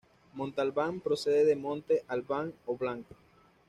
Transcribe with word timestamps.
Montalbán 0.33 0.99
procede 0.99 1.45
de 1.45 1.55
"monte 1.55 2.03
albán 2.07 2.55
o 2.65 2.75
blanco". 2.75 3.13